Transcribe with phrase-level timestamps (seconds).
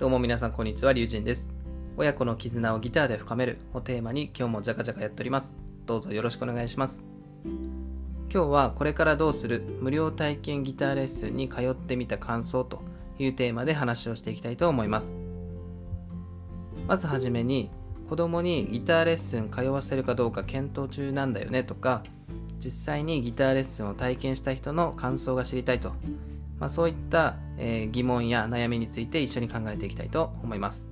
[0.00, 1.52] どうも皆さんこんにちは、りゅうじんです。
[1.98, 5.52] 親子の絆をギターで深めるをテーマに今日もジャカジャカやっております。
[5.84, 7.04] どうぞよろしくお願いします。
[7.44, 12.80] 今日はこれからどうする無料体験ギターレッスンに通ってみた感想と
[13.18, 15.14] いうテーマで話をしていきたいと思います。
[16.88, 17.68] まずはじめに
[18.08, 22.04] 子供にギターレッスン通わせるかどうか検討中なんだよねとか
[22.58, 25.92] 実際にギターレッスンを体験した人の感想が知りたいと
[26.60, 30.88] まあ、そういった、えー疑問や悩みについて一緒に考えていきたいと思います。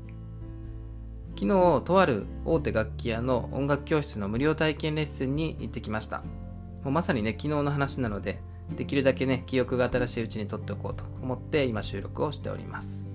[1.34, 6.18] 昨日とある大手楽器屋の音楽教室の無料体験レッスンに行ってきました。
[6.82, 8.40] もうまさにね昨日の話なので
[8.76, 13.06] できるだけね記憶が新しいうちに取っておこうと思って今収録をしております。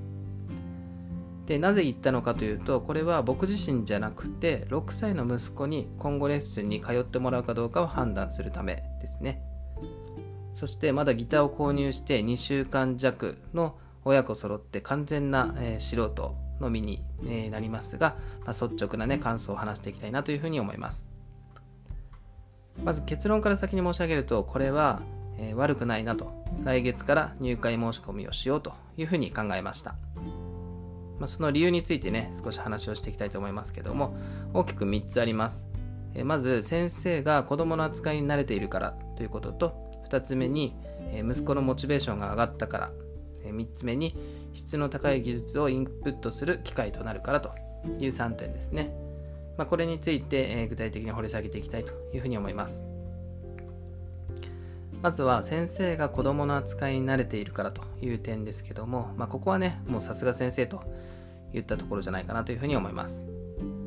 [1.46, 9.42] でなぜ行ったのかというとこれは僕自身じゃなくて6歳の息子に今後レッスンに通ってもらうかどうかを判断するためですね。
[10.56, 18.16] そしてまだギターを購入して2週間弱の親子揃って完全な、えー素人の身に、えーなりますが、
[18.46, 21.08] まあ、率直な、ね、感想を話していきたいなというふうに思います。
[22.84, 25.02] まず結論から先に申し上げるとこれは、
[25.38, 26.44] えー悪くないなと。
[26.64, 29.96] 来月から入会申し込みをしようというふうに考えました。
[31.20, 34.16] まあ、その理由についてね少し話をしていきたいと思いますけども
[34.54, 35.68] 大きく3つあります。
[36.14, 40.76] えーまず先生が子供の扱いに慣れているからということと2つ目に
[41.12, 42.92] え息子のモチベーションが上がったから
[43.46, 44.16] え3つ目に
[44.54, 47.52] 質の高い技術をインプットする機会となるからと
[48.00, 48.96] いう3点ですね、
[49.58, 52.86] まあ、これについてえ具体的に掘り下げていきたいというふうに思います。
[55.02, 60.82] まずは先生が子供の扱いに慣れているからという点ですけども、まあ、ここはねもうさすが先生と
[61.54, 63.22] いったところじゃないかなというふうに思います。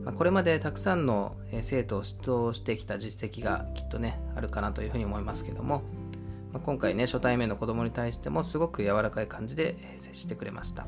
[0.04, 5.82] まこれまでたくさんの生徒を指導してきた実績がきっとねあるかなというふうに思いますけども、
[6.56, 10.86] まあ今回ね初対面の子供に対してもすごく柔らかい感じで接してくれました。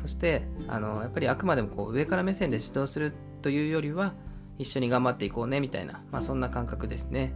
[0.00, 4.14] そしてあのやっぱりあくまでもこう上から目線で指導するというよりは
[4.58, 7.32] 一緒に頑張っていこうねみたいな、まあ、そんな感覚ですね、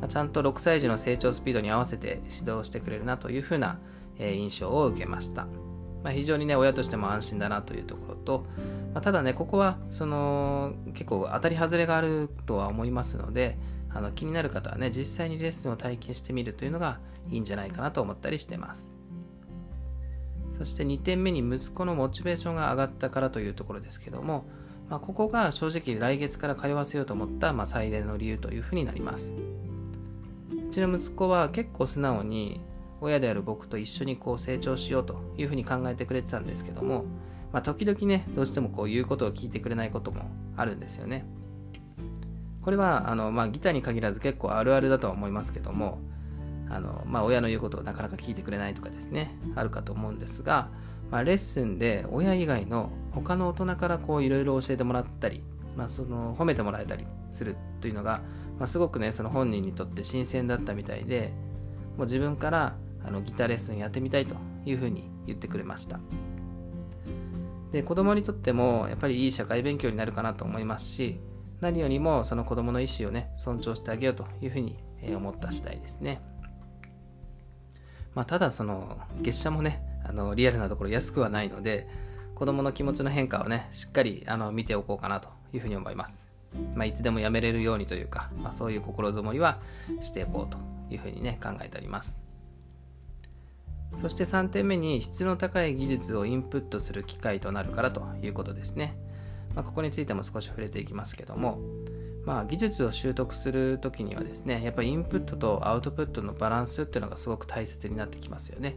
[0.00, 3.80] まあちゃんと6歳児の成長スピードに合わせて指導してくれるなというふうな、
[4.20, 5.48] え印象を受けました、
[6.04, 8.46] まあ、非常にね親としても安心だなというところと、
[8.94, 13.58] ま、ただねここはその結構当たり外れがあるとは思いますので
[13.94, 16.98] あの気になる方はね実際にレッスンを体験してみるというのが
[17.30, 18.92] いいんじゃないかなと思ったりしてます。
[20.58, 24.46] そして2点目に息子のモチベーションが上がったからというところですけども、
[24.88, 29.32] まあ、ここが正直来月から通わせようと思った、まあ、最大の理由というふうになります。
[30.68, 32.60] うちの息子は結構素直に
[33.00, 37.04] 親である僕と一緒にこう成長しようというふうに考えてくれてたんですけども、
[37.52, 41.26] まあ、時々ねどうしてもこう言うことを聞いてくれないこともあるんですよね。
[42.64, 46.00] これはあの、まあ、ギターに限らず結構あるあるだとは思いますけども
[46.70, 50.70] あの、まあ、親の言うことをなかなか聞いてくれないとかですねあるかと思うんですが、
[51.10, 55.42] まあ、レッスンで親以外の他の大人からこういろいろ教えてもらったり、
[55.76, 58.22] まあ、その褒めてもらえたりするというのが、
[58.58, 61.34] まあ、すごくねその本人にとって新鮮だったみたいで
[61.98, 62.76] もう自分から
[63.06, 66.00] あのギターレッスンやってみたいというふうに言ってくれました。
[67.72, 71.20] で子供にとってもやっぱりいい社会勉強になるかなと思いますし
[71.60, 74.78] 何よりもその子供の意思をね尊重してあげようというふうに
[75.14, 76.20] 思った次第ですね。
[78.14, 81.88] まあ、ただその月謝もねあのリアルなところ安くはないので
[82.34, 86.28] 子供の気持ちの変化をねしっかりあの見ておこうかなというふうに思います、
[86.74, 89.58] まあ、いつでもやめれるようにというか、まあ、そういう心づもりは
[90.00, 90.58] していこうと
[90.94, 92.24] いうふうにね考えております。
[94.00, 98.96] そして3点目に質の高い技術をインプットする機会となるからということですね、
[99.54, 101.58] まあ、ここについても少し触れていきますけども
[102.24, 108.76] まあ、技術を習得するときにはですねやっぱりインプットとアウトプットのバランスっていうのがすごく大切になってきますよね。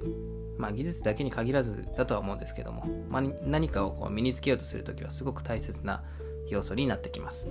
[0.57, 6.03] まあ、技術だけに限らずだとは思うんですけども、まあ、何かをこう身につけようとするときはすごく大切な
[6.49, 7.47] 要素になってきます。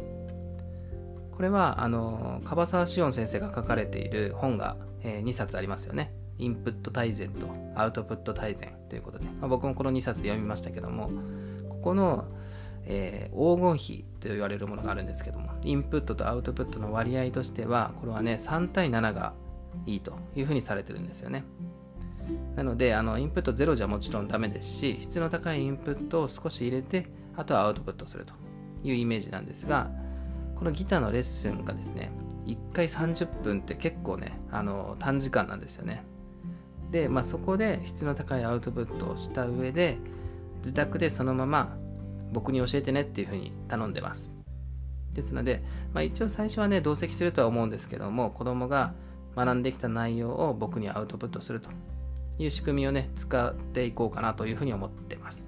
[1.32, 6.12] これはあの樺沢志音先生が書かれている本が、えー2冊ありますよね。
[6.38, 11.11] インプット大全とアウトプット大全ということで、まあ、僕もこの2冊読みましたけども
[11.70, 12.26] ここの
[12.87, 19.35] えー黄金比と言われるものがあるんですけどもインプットとアウトプットの割合としてはこれはね3対7が
[19.85, 21.44] いいというふうにされてるんですよね。
[22.56, 27.06] なのであのインプット0じゃもちろんダメですし質の高いインプットを少し入れて
[27.37, 28.35] あとはアウトプットすると
[28.83, 29.91] いうイメージなんですが
[30.56, 32.11] このギターのレッスンがですね
[32.47, 36.05] 1回30分って結構ねあの短時間なんですよね。
[36.91, 39.99] で、まあ、そこで質の高いアウトプットをした上で
[40.59, 41.77] 自宅でそのまま
[42.37, 44.31] 僕に教えてねっていうふうに頼んでます
[45.15, 45.62] ですので、
[45.94, 48.93] まあ、一応最初はね同席するとは思うんですけども子供が
[49.35, 51.71] 学んできた内容を僕にアウトプットすると
[52.38, 55.47] いう仕組みをね、使っていこうかなというふうに思ってます。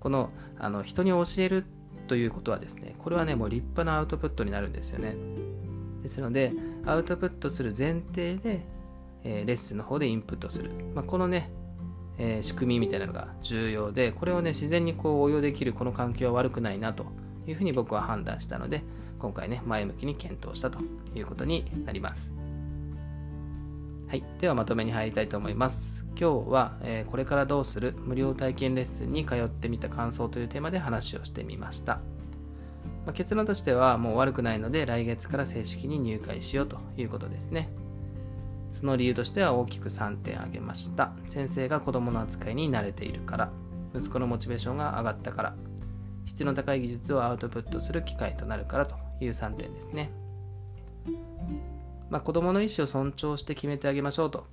[0.00, 1.64] この、あの、人に教える
[2.06, 5.14] ということはですね、これはね、もう立派なアウトプットになるんですよね。
[6.02, 6.52] ですので、
[6.86, 8.64] アウトプットする前提で、
[9.24, 10.70] えー、レッスンの方でインプットする。
[10.94, 11.50] まあ、このね、
[12.18, 17.06] えー、仕組みみたいなのが重要で、これをね、自然にこう応用できるこの環境は悪くないなと
[17.46, 18.82] いうふうに僕は判断したので、
[19.18, 20.80] 今回ね、前向きに検討したと
[21.14, 22.32] いうことになります。
[24.08, 24.24] はい。
[24.40, 26.04] ではまとめに入りたいと思います。
[26.18, 32.00] 今日は、えー、これからどうする無料体験レッスンに通ってみた感想というテーマで話をしてみました。
[33.06, 37.70] まあ、結論としてはもう悪くないので来月から正式に入会しようということですね。
[38.70, 41.12] その理由としては大きく3点挙げました。
[41.26, 43.50] 先生が子供の扱いに慣れているから、
[43.94, 45.54] 息子のモチベーションが上がったから、
[46.26, 50.10] 質の高い技術をアウトプットする機会となるからという3点ですね。
[52.10, 54.46] まあ、子供の意思を尊重して決めてあげましょうと。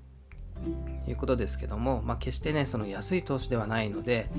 [1.07, 4.29] いうことですけども、まあ、決してね、その安い投資ではないので、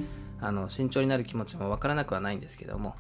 [0.41, 2.97] あの慎重になる気持ちもわからなくはないんですけども、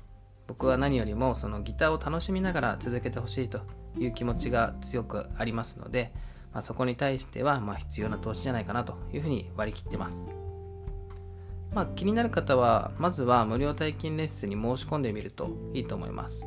[0.46, 3.61] 僕は何よりもそのギターを楽しみながら続けてほしいと
[3.99, 6.12] いう気持ちが強くありますので、
[6.56, 10.26] まあ、そこに対してはま必要な投資じゃないかなというふうに割り切ってます。
[11.75, 16.41] まあ、気になる方は、まずは無料体験レッスンに申し込んでみるといいと思います。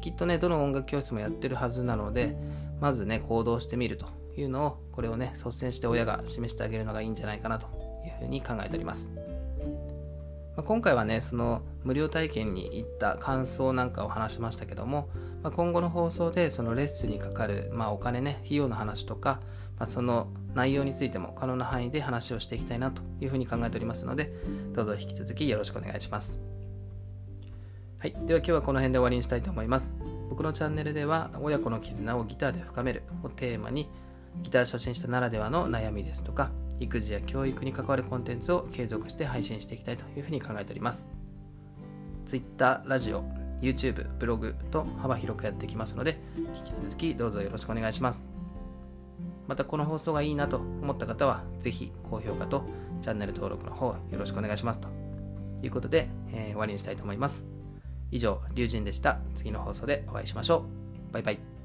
[0.00, 2.36] きっとね、どの音楽教室もやってるはずなので、
[2.80, 4.06] まずね、行動してみると
[4.36, 7.66] いうのを、これをね、率先して親が示してあげるのがいいんじゃないかなと
[8.06, 9.10] いうふうに考えております。
[10.58, 15.08] まあ、今回はね、その無料体験に行った感想なんかを話しましたけども、
[15.40, 19.38] まあ、今後の放送でそのレッスンにかかる、まあ、お金ね、費用の話とか、
[19.78, 24.32] まあ、その内容についても可能な範囲で話をしていきたいなというふうに考えておりますので、
[24.72, 26.40] どうぞ引き続きよろしくお願いします。
[28.00, 28.16] はい。
[28.26, 29.94] では今日はこの辺で終わりにしたいと思います。
[30.28, 33.88] 僕のチャンネルでは、親子の絆をギターで深めるをテーマに、
[34.42, 41.08] ギター初心者ならではの悩みですとか、育児や教育に関わるコンテンツを継続して配信していきたいというふうに考えております。
[42.26, 43.24] Twitter、ラジオ、
[43.60, 48.24] YouTube、ブログと幅広くやっていきますので、引き続きどうぞよろしくお願いします。
[49.46, 52.64] またこの放送がいいなと思った方は、ぜひ高評価と
[53.00, 54.88] チャンネル登録の方よろしくお願いしますと
[55.62, 57.44] いうことで、えー、終わりにしたいと思います。
[58.10, 59.18] 以上、龍神でした。
[59.34, 60.66] 次の放送でお会いしましょ
[61.10, 61.12] う。
[61.12, 61.57] バイバイ。